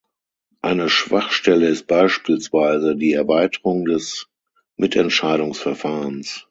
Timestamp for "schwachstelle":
0.89-1.67